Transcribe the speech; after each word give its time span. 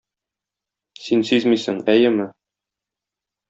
Син 1.03 1.21
сизмисең, 1.31 1.79
әйеме? 1.95 2.29